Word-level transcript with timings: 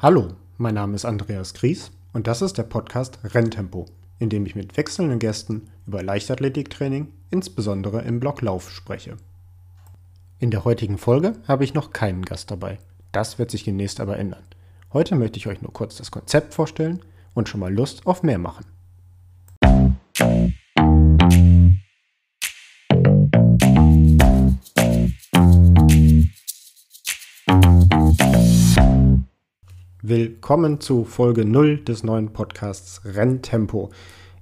Hallo, 0.00 0.28
mein 0.58 0.74
Name 0.74 0.94
ist 0.94 1.04
Andreas 1.04 1.54
Gries 1.54 1.90
und 2.12 2.28
das 2.28 2.40
ist 2.40 2.56
der 2.56 2.62
Podcast 2.62 3.18
Renntempo, 3.24 3.86
in 4.20 4.30
dem 4.30 4.46
ich 4.46 4.54
mit 4.54 4.76
wechselnden 4.76 5.18
Gästen 5.18 5.72
über 5.88 6.04
Leichtathletiktraining, 6.04 7.08
insbesondere 7.32 8.02
im 8.02 8.20
Blocklauf, 8.20 8.70
spreche. 8.70 9.16
In 10.38 10.52
der 10.52 10.64
heutigen 10.64 10.98
Folge 10.98 11.32
habe 11.48 11.64
ich 11.64 11.74
noch 11.74 11.92
keinen 11.92 12.22
Gast 12.24 12.52
dabei. 12.52 12.78
Das 13.10 13.40
wird 13.40 13.50
sich 13.50 13.64
demnächst 13.64 13.98
aber 13.98 14.18
ändern. 14.18 14.44
Heute 14.92 15.16
möchte 15.16 15.38
ich 15.38 15.48
euch 15.48 15.62
nur 15.62 15.72
kurz 15.72 15.96
das 15.96 16.12
Konzept 16.12 16.54
vorstellen 16.54 17.00
und 17.34 17.48
schon 17.48 17.58
mal 17.58 17.74
Lust 17.74 18.06
auf 18.06 18.22
mehr 18.22 18.38
machen. 18.38 18.66
Willkommen 30.08 30.80
zu 30.80 31.04
Folge 31.04 31.44
0 31.44 31.84
des 31.84 32.02
neuen 32.02 32.30
Podcasts 32.30 33.02
Renntempo. 33.04 33.90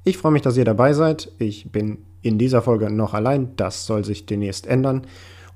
Ich 0.04 0.16
freue 0.16 0.30
mich, 0.30 0.42
dass 0.42 0.56
ihr 0.56 0.64
dabei 0.64 0.92
seid. 0.92 1.32
Ich 1.40 1.72
bin 1.72 1.98
in 2.22 2.38
dieser 2.38 2.62
Folge 2.62 2.88
noch 2.88 3.14
allein. 3.14 3.56
Das 3.56 3.84
soll 3.84 4.04
sich 4.04 4.26
demnächst 4.26 4.68
ändern. 4.68 5.08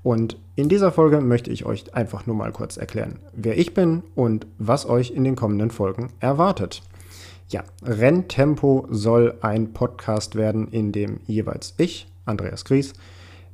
Und 0.03 0.37
in 0.57 0.69
dieser 0.69 0.91
Folge 0.91 1.21
möchte 1.21 1.53
ich 1.53 1.65
euch 1.65 1.95
einfach 1.95 2.27
nur 2.27 2.35
mal 2.35 2.51
kurz 2.51 2.77
erklären, 2.77 3.21
wer 3.35 3.57
ich 3.57 3.73
bin 3.73 4.03
und 4.17 4.49
was 4.59 4.85
euch 4.85 5.13
in 5.13 5.23
den 5.23 5.37
kommenden 5.37 5.71
Folgen 5.71 6.09
erwartet. 6.19 6.83
Ja, 7.49 7.63
Renntempo 7.81 8.89
soll 8.91 9.39
ein 9.43 9.73
Podcast 9.73 10.35
werden, 10.35 10.67
in 10.73 10.91
dem 10.91 11.21
jeweils 11.29 11.75
ich, 11.79 12.09
Andreas 12.25 12.65
Gries, 12.65 12.95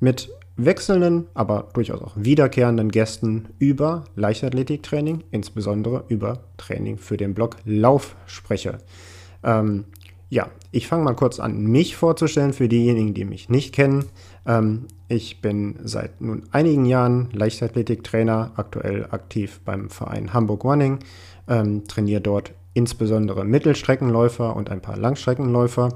mit 0.01 0.31
wechselnden, 0.57 1.27
aber 1.35 1.69
durchaus 1.75 2.03
auch 2.03 2.13
wiederkehrenden 2.17 2.91
Gästen 2.91 3.49
über 3.59 4.05
Leichtathletiktraining, 4.15 5.25
insbesondere 5.31 6.05
über 6.09 6.45
Training 6.57 6.99
für 6.99 7.17
den 7.17 7.35
Blog 7.35 7.57
Lauf 7.65 8.17
spreche. 8.27 8.79
Ähm, 9.43 9.85
ja, 10.29 10.49
ich 10.73 10.89
fange 10.89 11.05
mal 11.05 11.15
kurz 11.15 11.39
an, 11.39 11.63
mich 11.67 11.97
vorzustellen 11.97 12.53
für 12.53 12.69
diejenigen, 12.69 13.15
die 13.15 13.25
mich 13.25 13.49
nicht 13.49 13.75
kennen. 13.75 14.07
Ähm, 14.45 14.87
ich 15.09 15.41
bin 15.41 15.77
seit 15.85 16.21
nun 16.21 16.43
einigen 16.51 16.85
Jahren 16.85 17.29
Leichtathletiktrainer, 17.33 18.53
aktuell 18.57 19.07
aktiv 19.11 19.61
beim 19.65 19.89
Verein 19.89 20.33
Hamburg 20.33 20.65
Running, 20.65 20.99
ähm, 21.49 21.85
trainiere 21.87 22.21
dort 22.21 22.53
insbesondere 22.75 23.45
Mittelstreckenläufer 23.45 24.57
und 24.57 24.71
ein 24.71 24.83
paar 24.83 24.97
Langstreckenläufer 24.97 25.91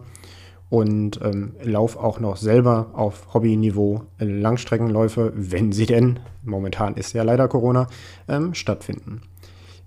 und 0.71 1.21
ähm, 1.23 1.53
laufe 1.63 2.01
auch 2.01 2.21
noch 2.21 2.37
selber 2.37 2.91
auf 2.95 3.35
Hobbyniveau 3.35 4.05
Langstreckenläufe, 4.19 5.33
wenn 5.35 5.73
sie 5.73 5.87
denn, 5.87 6.21
momentan 6.45 6.95
ist 6.95 7.13
ja 7.13 7.25
leider 7.25 7.49
Corona, 7.49 7.89
ähm, 8.29 8.55
stattfinden. 8.55 9.23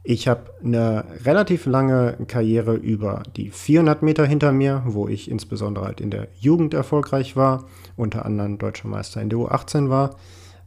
Ich 0.05 0.27
habe 0.27 0.41
eine 0.61 1.05
relativ 1.23 1.65
lange 1.65 2.17
Karriere 2.27 2.73
über 2.73 3.23
die 3.37 3.49
400 3.49 4.03
Meter 4.03 4.25
hinter 4.25 4.51
mir, 4.51 4.83
wo 4.85 5.07
ich 5.07 5.31
insbesondere 5.31 5.85
halt 5.85 6.01
in 6.01 6.11
der 6.11 6.27
Jugend 6.37 6.73
erfolgreich 6.73 7.37
war, 7.37 7.63
unter 7.95 8.25
anderem 8.25 8.57
Deutscher 8.57 8.89
Meister 8.89 9.21
in 9.21 9.29
der 9.29 9.39
U18 9.39 9.89
war 9.89 10.17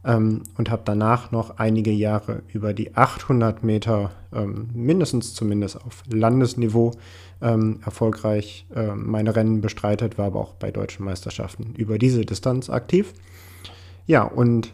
ähm, 0.07 0.43
und 0.57 0.71
habe 0.71 0.81
danach 0.85 1.31
noch 1.31 1.57
einige 1.57 1.91
Jahre 1.91 2.41
über 2.47 2.73
die 2.73 2.95
800 2.95 3.63
Meter, 3.63 4.11
ähm, 4.33 4.69
mindestens 4.73 5.33
zumindest 5.33 5.75
auf 5.85 6.03
Landesniveau, 6.09 6.93
ähm, 7.41 7.81
erfolgreich 7.85 8.65
äh, 8.73 8.95
meine 8.95 9.35
Rennen 9.35 9.61
bestreitet, 9.61 10.17
war 10.17 10.27
aber 10.27 10.39
auch 10.39 10.53
bei 10.53 10.71
deutschen 10.71 11.05
Meisterschaften 11.05 11.75
über 11.77 11.99
diese 11.99 12.25
Distanz 12.25 12.69
aktiv. 12.69 13.13
Ja, 14.07 14.23
und 14.23 14.71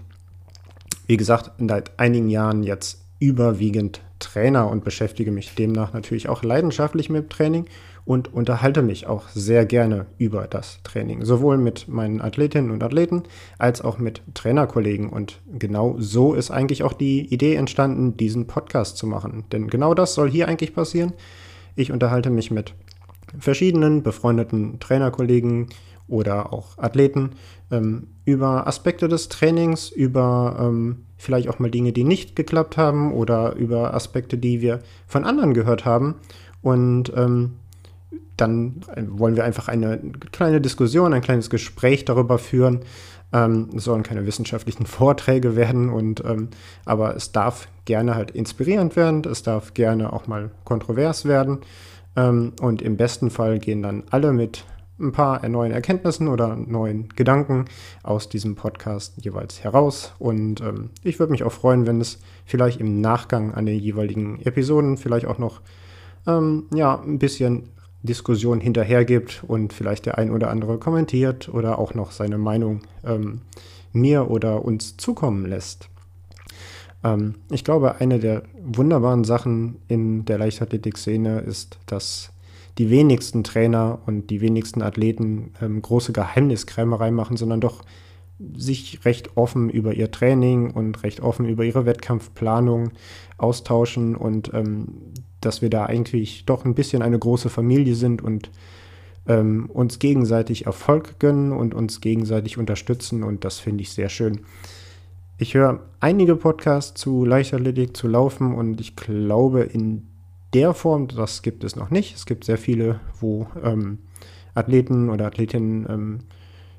wie 1.07 1.17
gesagt, 1.17 1.51
seit 1.59 1.99
einigen 1.99 2.29
Jahren 2.29 2.63
jetzt 2.63 3.03
überwiegend 3.19 4.01
Trainer 4.23 4.69
und 4.69 4.83
beschäftige 4.83 5.31
mich 5.31 5.55
demnach 5.55 5.93
natürlich 5.93 6.29
auch 6.29 6.43
leidenschaftlich 6.43 7.09
mit 7.09 7.29
Training 7.29 7.65
und 8.05 8.33
unterhalte 8.33 8.81
mich 8.81 9.07
auch 9.07 9.29
sehr 9.29 9.65
gerne 9.65 10.05
über 10.17 10.47
das 10.47 10.79
Training, 10.83 11.23
sowohl 11.23 11.57
mit 11.57 11.87
meinen 11.87 12.21
Athletinnen 12.21 12.71
und 12.71 12.83
Athleten 12.83 13.23
als 13.57 13.81
auch 13.81 13.97
mit 13.97 14.21
Trainerkollegen. 14.33 15.09
Und 15.09 15.41
genau 15.57 15.95
so 15.99 16.33
ist 16.33 16.51
eigentlich 16.51 16.83
auch 16.83 16.93
die 16.93 17.33
Idee 17.33 17.55
entstanden, 17.55 18.17
diesen 18.17 18.47
Podcast 18.47 18.97
zu 18.97 19.07
machen. 19.07 19.45
Denn 19.51 19.67
genau 19.67 19.93
das 19.93 20.15
soll 20.15 20.29
hier 20.29 20.47
eigentlich 20.47 20.73
passieren. 20.73 21.13
Ich 21.75 21.91
unterhalte 21.91 22.29
mich 22.29 22.51
mit 22.51 22.75
verschiedenen 23.39 24.03
befreundeten 24.03 24.79
Trainerkollegen 24.79 25.67
oder 26.07 26.53
auch 26.53 26.77
Athleten 26.77 27.31
ähm, 27.71 28.07
über 28.25 28.67
Aspekte 28.67 29.07
des 29.07 29.29
Trainings, 29.29 29.89
über 29.89 30.57
ähm, 30.59 31.05
vielleicht 31.17 31.49
auch 31.49 31.59
mal 31.59 31.71
Dinge, 31.71 31.93
die 31.93 32.03
nicht 32.03 32.35
geklappt 32.35 32.77
haben 32.77 33.13
oder 33.13 33.55
über 33.55 33.93
Aspekte, 33.93 34.37
die 34.37 34.61
wir 34.61 34.79
von 35.07 35.23
anderen 35.23 35.53
gehört 35.53 35.85
haben. 35.85 36.15
Und 36.61 37.11
ähm, 37.15 37.53
dann 38.37 38.81
wollen 38.97 39.35
wir 39.35 39.43
einfach 39.43 39.67
eine 39.67 39.99
kleine 40.31 40.59
Diskussion, 40.61 41.13
ein 41.13 41.21
kleines 41.21 41.49
Gespräch 41.49 42.05
darüber 42.05 42.39
führen. 42.39 42.81
Ähm, 43.31 43.69
es 43.75 43.83
sollen 43.85 44.03
keine 44.03 44.25
wissenschaftlichen 44.25 44.85
Vorträge 44.87 45.55
werden, 45.55 45.89
und, 45.89 46.23
ähm, 46.25 46.49
aber 46.85 47.15
es 47.15 47.31
darf 47.31 47.67
gerne 47.85 48.15
halt 48.15 48.31
inspirierend 48.31 48.95
werden, 48.95 49.23
es 49.29 49.43
darf 49.43 49.73
gerne 49.73 50.13
auch 50.13 50.27
mal 50.27 50.51
kontrovers 50.63 51.25
werden. 51.25 51.59
Ähm, 52.15 52.53
und 52.61 52.81
im 52.81 52.97
besten 52.97 53.29
Fall 53.29 53.59
gehen 53.59 53.81
dann 53.81 54.03
alle 54.09 54.33
mit 54.33 54.65
ein 54.99 55.11
paar 55.11 55.47
neuen 55.47 55.71
Erkenntnissen 55.71 56.27
oder 56.27 56.55
neuen 56.55 57.09
Gedanken 57.09 57.65
aus 58.03 58.29
diesem 58.29 58.55
Podcast 58.55 59.13
jeweils 59.17 59.63
heraus. 59.63 60.13
Und 60.19 60.61
ähm, 60.61 60.91
ich 61.03 61.19
würde 61.19 61.31
mich 61.31 61.43
auch 61.43 61.51
freuen, 61.51 61.87
wenn 61.87 61.99
es 61.99 62.19
vielleicht 62.45 62.79
im 62.79 63.01
Nachgang 63.01 63.53
an 63.53 63.65
den 63.65 63.79
jeweiligen 63.79 64.39
Episoden 64.41 64.97
vielleicht 64.97 65.25
auch 65.25 65.39
noch 65.39 65.61
ähm, 66.27 66.65
ja, 66.73 67.01
ein 67.01 67.19
bisschen 67.19 67.69
Diskussion 68.03 68.59
hinterher 68.59 69.05
gibt 69.05 69.43
und 69.47 69.73
vielleicht 69.73 70.05
der 70.05 70.17
ein 70.17 70.29
oder 70.31 70.49
andere 70.49 70.77
kommentiert 70.77 71.49
oder 71.49 71.79
auch 71.79 71.93
noch 71.93 72.11
seine 72.11 72.37
Meinung 72.37 72.81
ähm, 73.05 73.41
mir 73.93 74.29
oder 74.29 74.63
uns 74.63 74.97
zukommen 74.97 75.45
lässt. 75.45 75.89
Ähm, 77.03 77.35
ich 77.49 77.63
glaube, 77.63 77.95
eine 77.95 78.19
der 78.19 78.43
wunderbaren 78.61 79.23
Sachen 79.23 79.77
in 79.87 80.25
der 80.25 80.37
Leichtathletik-Szene 80.37 81.41
ist, 81.41 81.79
dass 81.85 82.31
die 82.77 82.89
wenigsten 82.89 83.43
Trainer 83.43 83.99
und 84.05 84.29
die 84.29 84.41
wenigsten 84.41 84.81
Athleten 84.81 85.51
ähm, 85.61 85.81
große 85.81 86.11
Geheimniskrämerei 86.11 87.11
machen, 87.11 87.37
sondern 87.37 87.61
doch 87.61 87.83
sich 88.55 89.05
recht 89.05 89.37
offen 89.37 89.69
über 89.69 89.93
ihr 89.93 90.11
Training 90.11 90.71
und 90.71 91.03
recht 91.03 91.21
offen 91.21 91.47
über 91.47 91.63
ihre 91.63 91.85
Wettkampfplanung 91.85 92.91
austauschen 93.37 94.15
und 94.15 94.53
ähm, 94.53 94.87
dass 95.39 95.61
wir 95.61 95.69
da 95.69 95.85
eigentlich 95.85 96.45
doch 96.45 96.65
ein 96.65 96.73
bisschen 96.73 97.01
eine 97.01 97.19
große 97.19 97.49
Familie 97.49 97.95
sind 97.95 98.21
und 98.21 98.49
ähm, 99.27 99.69
uns 99.71 99.99
gegenseitig 99.99 100.65
Erfolg 100.65 101.19
gönnen 101.19 101.51
und 101.51 101.73
uns 101.73 102.01
gegenseitig 102.01 102.57
unterstützen 102.57 103.23
und 103.23 103.45
das 103.45 103.59
finde 103.59 103.83
ich 103.83 103.91
sehr 103.91 104.09
schön. 104.09 104.41
Ich 105.37 105.55
höre 105.55 105.79
einige 105.99 106.35
Podcasts 106.35 106.99
zu 106.99 107.25
Leichtathletik, 107.25 107.97
zu 107.97 108.07
Laufen 108.07 108.53
und 108.53 108.79
ich 108.79 108.95
glaube 108.95 109.61
in 109.61 110.07
der 110.53 110.75
Form, 110.75 111.07
das 111.07 111.41
gibt 111.41 111.63
es 111.63 111.75
noch 111.75 111.89
nicht. 111.89 112.15
Es 112.15 112.27
gibt 112.27 112.43
sehr 112.43 112.59
viele, 112.59 112.99
wo 113.19 113.47
ähm, 113.63 113.97
Athleten 114.53 115.09
oder 115.09 115.25
Athletinnen 115.25 115.87
ähm, 115.89 116.19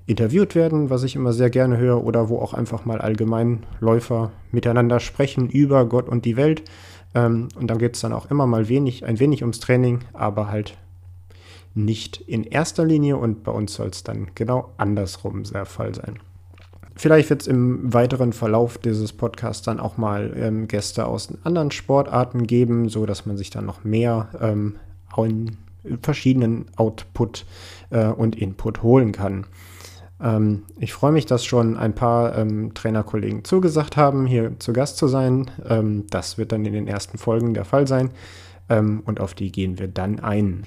interviewt 0.06 0.54
werden, 0.54 0.88
was 0.88 1.02
ich 1.02 1.16
immer 1.16 1.32
sehr 1.32 1.50
gerne 1.50 1.78
höre, 1.78 2.04
oder 2.04 2.28
wo 2.28 2.38
auch 2.38 2.54
einfach 2.54 2.84
mal 2.84 3.00
allgemein 3.00 3.64
Läufer 3.80 4.30
miteinander 4.52 5.00
sprechen 5.00 5.48
über 5.48 5.86
Gott 5.86 6.08
und 6.08 6.24
die 6.24 6.36
Welt. 6.36 6.62
Ähm, 7.14 7.48
und 7.56 7.68
dann 7.68 7.78
geht 7.78 7.96
es 7.96 8.02
dann 8.02 8.12
auch 8.12 8.30
immer 8.30 8.46
mal 8.46 8.68
wenig, 8.68 9.04
ein 9.04 9.18
wenig 9.18 9.42
ums 9.42 9.58
Training, 9.58 10.00
aber 10.12 10.48
halt 10.48 10.78
nicht 11.74 12.20
in 12.20 12.44
erster 12.44 12.84
Linie 12.84 13.16
und 13.16 13.42
bei 13.42 13.50
uns 13.50 13.74
soll 13.74 13.88
es 13.88 14.04
dann 14.04 14.28
genau 14.36 14.72
andersrum 14.76 15.42
der 15.42 15.66
Fall 15.66 15.92
sein. 15.92 16.20
Vielleicht 16.96 17.30
wird 17.30 17.42
es 17.42 17.48
im 17.48 17.92
weiteren 17.92 18.32
Verlauf 18.32 18.78
dieses 18.78 19.12
Podcasts 19.12 19.64
dann 19.64 19.80
auch 19.80 19.96
mal 19.96 20.32
ähm, 20.36 20.68
Gäste 20.68 21.06
aus 21.06 21.28
anderen 21.42 21.70
Sportarten 21.72 22.46
geben, 22.46 22.88
so 22.88 23.04
dass 23.04 23.26
man 23.26 23.36
sich 23.36 23.50
dann 23.50 23.66
noch 23.66 23.82
mehr 23.82 24.28
ähm, 24.40 24.76
in 25.16 25.58
verschiedenen 26.02 26.66
Output 26.76 27.46
äh, 27.90 28.06
und 28.06 28.36
Input 28.36 28.82
holen 28.82 29.12
kann. 29.12 29.46
Ähm, 30.20 30.62
ich 30.78 30.92
freue 30.92 31.12
mich, 31.12 31.26
dass 31.26 31.44
schon 31.44 31.76
ein 31.76 31.94
paar 31.94 32.36
ähm, 32.38 32.72
Trainerkollegen 32.74 33.44
zugesagt 33.44 33.96
haben, 33.96 34.26
hier 34.26 34.58
zu 34.58 34.72
Gast 34.72 34.96
zu 34.96 35.08
sein. 35.08 35.50
Ähm, 35.68 36.04
das 36.10 36.38
wird 36.38 36.52
dann 36.52 36.64
in 36.64 36.72
den 36.72 36.88
ersten 36.88 37.18
Folgen 37.18 37.54
der 37.54 37.64
Fall 37.64 37.86
sein 37.86 38.10
ähm, 38.68 39.02
und 39.04 39.20
auf 39.20 39.34
die 39.34 39.52
gehen 39.52 39.78
wir 39.78 39.88
dann 39.88 40.20
ein. 40.20 40.64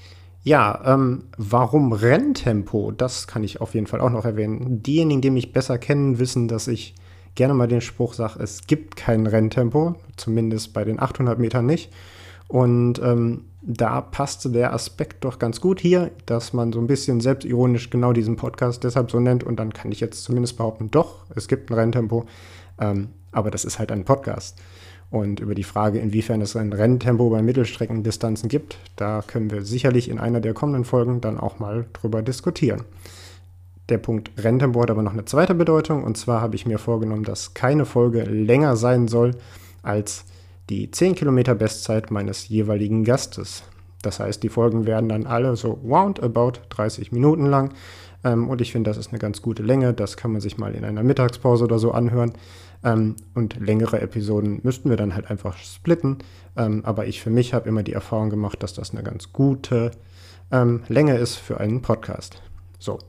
Ja, 0.47 0.79
ähm, 0.85 1.23
warum 1.35 1.91
Renntempo? 1.91 2.93
Das 2.93 3.27
kann 3.27 3.43
ich 3.43 3.59
auf 3.59 3.73
jeden 3.73 3.85
Fall 3.85 3.99
auch 3.99 4.09
noch 4.09 4.23
erwähnen. 4.23 4.81
Diejenigen, 4.81 5.19
die 5.19 5.29
mich 5.29 5.51
besser 5.51 5.77
kennen, 5.77 6.19
wissen, 6.19 6.47
dass 6.47 6.69
ich 6.69 6.95
gerne 7.35 7.53
mal 7.53 7.67
den 7.67 7.81
Spruch 7.81 8.13
sage, 8.13 8.41
es 8.41 8.65
gibt 8.65 8.95
kein 8.95 9.27
Renntempo, 9.27 9.95
zumindest 10.15 10.71
bei 10.71 10.85
den 10.85 11.01
800 11.01 11.37
Metern 11.37 11.65
nicht. 11.65 11.91
Und 12.47 12.97
ähm, 13.03 13.43
da 13.61 13.99
passte 13.99 14.49
der 14.49 14.71
Aspekt 14.71 15.25
doch 15.25 15.37
ganz 15.37 15.59
gut 15.59 15.81
hier, 15.81 16.11
dass 16.27 16.53
man 16.53 16.71
so 16.71 16.79
ein 16.79 16.87
bisschen 16.87 17.19
selbstironisch 17.19 17.89
genau 17.89 18.13
diesen 18.13 18.37
Podcast 18.37 18.85
deshalb 18.85 19.11
so 19.11 19.19
nennt. 19.19 19.43
Und 19.43 19.59
dann 19.59 19.73
kann 19.73 19.91
ich 19.91 19.99
jetzt 19.99 20.23
zumindest 20.23 20.55
behaupten, 20.55 20.89
doch, 20.91 21.25
es 21.35 21.49
gibt 21.49 21.69
ein 21.69 21.73
Renntempo, 21.73 22.25
ähm, 22.79 23.09
aber 23.33 23.51
das 23.51 23.65
ist 23.65 23.79
halt 23.79 23.91
ein 23.91 24.05
Podcast. 24.05 24.57
Und 25.09 25.39
über 25.39 25.55
die 25.55 25.63
Frage, 25.63 25.99
inwiefern 25.99 26.41
es 26.41 26.55
ein 26.55 26.73
Renntempo 26.73 27.29
bei 27.29 27.41
Mittelstreckendistanzen 27.41 28.49
gibt, 28.49 28.77
da 28.97 29.23
können 29.25 29.49
wir 29.51 29.63
sicherlich 29.63 30.09
in 30.09 30.19
einer 30.19 30.41
der 30.41 30.53
kommenden 30.53 30.83
Folgen 30.83 31.21
dann 31.21 31.39
auch 31.39 31.59
mal 31.59 31.85
drüber 31.93 32.21
diskutieren. 32.21 32.83
Der 33.89 33.99
Punkt 33.99 34.31
Renntempo 34.37 34.81
hat 34.81 34.91
aber 34.91 35.01
noch 35.01 35.13
eine 35.13 35.23
zweite 35.23 35.55
Bedeutung 35.55 36.03
und 36.03 36.17
zwar 36.17 36.41
habe 36.41 36.55
ich 36.55 36.65
mir 36.65 36.77
vorgenommen, 36.77 37.23
dass 37.23 37.53
keine 37.53 37.85
Folge 37.85 38.23
länger 38.23 38.75
sein 38.75 39.07
soll 39.07 39.35
als 39.81 40.25
die 40.69 40.91
10 40.91 41.15
Kilometer 41.15 41.55
Bestzeit 41.55 42.11
meines 42.11 42.49
jeweiligen 42.49 43.05
Gastes. 43.05 43.63
Das 44.01 44.19
heißt, 44.19 44.43
die 44.43 44.49
Folgen 44.49 44.85
werden 44.85 45.07
dann 45.07 45.25
alle 45.25 45.55
so 45.55 45.71
roundabout 45.71 46.59
30 46.69 47.13
Minuten 47.13 47.45
lang. 47.45 47.71
Ähm, 48.23 48.49
und 48.49 48.61
ich 48.61 48.71
finde, 48.71 48.89
das 48.89 48.97
ist 48.97 49.09
eine 49.09 49.19
ganz 49.19 49.41
gute 49.41 49.63
Länge. 49.63 49.93
Das 49.93 50.17
kann 50.17 50.31
man 50.31 50.41
sich 50.41 50.57
mal 50.57 50.75
in 50.75 50.83
einer 50.83 51.03
Mittagspause 51.03 51.63
oder 51.63 51.79
so 51.79 51.91
anhören. 51.91 52.33
Ähm, 52.83 53.15
und 53.33 53.59
längere 53.59 54.01
Episoden 54.01 54.59
müssten 54.63 54.89
wir 54.89 54.97
dann 54.97 55.15
halt 55.15 55.29
einfach 55.29 55.57
splitten. 55.57 56.19
Ähm, 56.55 56.83
aber 56.85 57.07
ich 57.07 57.21
für 57.21 57.29
mich 57.29 57.53
habe 57.53 57.69
immer 57.69 57.83
die 57.83 57.93
Erfahrung 57.93 58.29
gemacht, 58.29 58.61
dass 58.63 58.73
das 58.73 58.91
eine 58.91 59.03
ganz 59.03 59.33
gute 59.33 59.91
ähm, 60.51 60.83
Länge 60.87 61.17
ist 61.17 61.35
für 61.35 61.59
einen 61.59 61.81
Podcast. 61.81 62.41
So, 62.79 62.99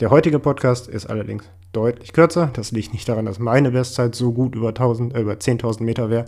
der 0.00 0.10
heutige 0.10 0.38
Podcast 0.38 0.88
ist 0.88 1.06
allerdings 1.06 1.44
deutlich 1.72 2.12
kürzer. 2.12 2.50
Das 2.52 2.72
liegt 2.72 2.92
nicht 2.92 3.08
daran, 3.08 3.26
dass 3.26 3.38
meine 3.38 3.70
Bestzeit 3.70 4.14
so 4.14 4.32
gut 4.32 4.54
über, 4.54 4.68
äh, 4.68 5.20
über 5.20 5.34
10.000 5.34 5.82
Meter 5.82 6.10
wäre. 6.10 6.24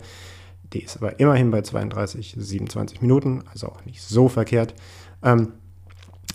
Die 0.73 0.83
ist 0.83 0.97
aber 0.97 1.19
immerhin 1.19 1.51
bei 1.51 1.61
32, 1.61 2.35
27 2.37 3.01
Minuten, 3.01 3.43
also 3.51 3.67
auch 3.67 3.83
nicht 3.85 4.01
so 4.01 4.29
verkehrt. 4.29 4.73
Ähm, 5.23 5.53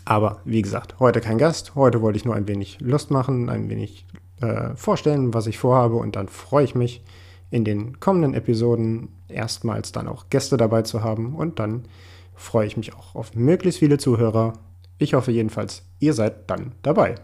aber 0.06 0.40
wie 0.44 0.62
gesagt, 0.62 1.00
heute 1.00 1.20
kein 1.20 1.36
Gast. 1.36 1.74
Heute 1.74 2.00
wollte 2.00 2.16
ich 2.16 2.24
nur 2.24 2.36
ein 2.36 2.46
wenig 2.48 2.78
Lust 2.80 3.10
machen, 3.10 3.50
ein 3.50 3.68
wenig 3.68 4.06
äh, 4.40 4.74
vorstellen, 4.76 5.34
was 5.34 5.48
ich 5.48 5.58
vorhabe. 5.58 5.96
Und 5.96 6.14
dann 6.14 6.28
freue 6.28 6.64
ich 6.64 6.76
mich, 6.76 7.02
in 7.50 7.64
den 7.64 7.98
kommenden 7.98 8.32
Episoden 8.32 9.08
erstmals 9.28 9.92
dann 9.92 10.06
auch 10.06 10.30
Gäste 10.30 10.56
dabei 10.56 10.82
zu 10.82 11.02
haben. 11.02 11.34
Und 11.34 11.58
dann 11.58 11.86
freue 12.34 12.68
ich 12.68 12.76
mich 12.76 12.94
auch 12.94 13.16
auf 13.16 13.34
möglichst 13.34 13.80
viele 13.80 13.98
Zuhörer. 13.98 14.52
Ich 14.98 15.14
hoffe 15.14 15.32
jedenfalls, 15.32 15.82
ihr 15.98 16.14
seid 16.14 16.48
dann 16.48 16.72
dabei. 16.82 17.16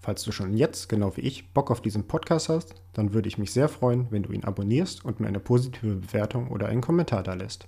Falls 0.00 0.22
du 0.24 0.32
schon 0.32 0.54
jetzt, 0.54 0.90
genau 0.90 1.16
wie 1.16 1.22
ich, 1.22 1.52
Bock 1.54 1.70
auf 1.70 1.80
diesen 1.80 2.06
Podcast 2.06 2.50
hast, 2.50 2.74
dann 2.92 3.14
würde 3.14 3.28
ich 3.28 3.38
mich 3.38 3.52
sehr 3.52 3.70
freuen, 3.70 4.06
wenn 4.10 4.22
du 4.22 4.32
ihn 4.32 4.44
abonnierst 4.44 5.02
und 5.02 5.18
mir 5.18 5.28
eine 5.28 5.40
positive 5.40 5.96
Bewertung 5.96 6.48
oder 6.48 6.66
einen 6.68 6.82
Kommentar 6.82 7.22
da 7.22 7.32
lässt. 7.32 7.66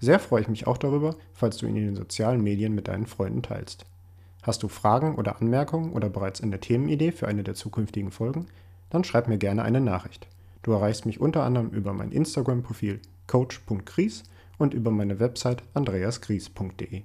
Sehr 0.00 0.18
freue 0.18 0.40
ich 0.40 0.48
mich 0.48 0.66
auch 0.66 0.78
darüber, 0.78 1.14
falls 1.34 1.58
du 1.58 1.66
ihn 1.66 1.76
in 1.76 1.84
den 1.84 1.96
sozialen 1.96 2.42
Medien 2.42 2.74
mit 2.74 2.88
deinen 2.88 3.06
Freunden 3.06 3.42
teilst. 3.42 3.84
Hast 4.42 4.62
du 4.62 4.68
Fragen 4.68 5.16
oder 5.16 5.40
Anmerkungen 5.40 5.92
oder 5.92 6.08
bereits 6.08 6.40
eine 6.40 6.58
Themenidee 6.58 7.12
für 7.12 7.28
eine 7.28 7.44
der 7.44 7.54
zukünftigen 7.54 8.10
Folgen? 8.10 8.46
Dann 8.88 9.04
schreib 9.04 9.28
mir 9.28 9.36
gerne 9.36 9.62
eine 9.62 9.82
Nachricht. 9.82 10.26
Du 10.62 10.72
erreichst 10.72 11.04
mich 11.04 11.20
unter 11.20 11.42
anderem 11.44 11.68
über 11.68 11.92
mein 11.92 12.12
Instagram-Profil 12.12 13.00
coach.gries 13.26 14.24
und 14.56 14.72
über 14.72 14.90
meine 14.90 15.20
Website 15.20 15.62
andreasgries.de. 15.74 17.02